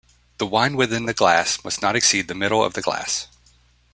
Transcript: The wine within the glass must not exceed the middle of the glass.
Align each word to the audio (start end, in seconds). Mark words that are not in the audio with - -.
The 0.39 0.47
wine 0.47 0.77
within 0.77 1.05
the 1.05 1.13
glass 1.13 1.63
must 1.63 1.83
not 1.83 1.95
exceed 1.95 2.27
the 2.27 2.33
middle 2.33 2.63
of 2.63 2.73
the 2.73 2.81
glass. 2.81 3.27